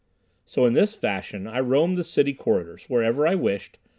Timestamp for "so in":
0.47-0.73